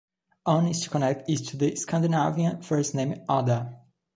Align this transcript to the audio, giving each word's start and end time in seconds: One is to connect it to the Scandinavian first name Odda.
One 0.45 0.65
is 0.65 0.79
to 0.81 0.89
connect 0.89 1.29
it 1.29 1.35
to 1.49 1.57
the 1.57 1.75
Scandinavian 1.75 2.63
first 2.63 2.95
name 2.95 3.23
Odda. 3.29 3.81